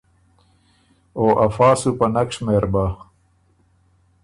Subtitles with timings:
[1.17, 2.85] او افا سو په نک شمېر بَۀ۔